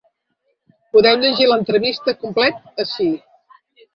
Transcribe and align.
Podeu 0.95 1.19
llegir 1.25 1.47
l’entrevista 1.51 2.15
complet 2.23 2.81
ací. 2.85 3.09